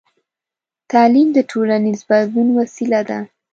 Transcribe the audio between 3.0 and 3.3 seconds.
ده.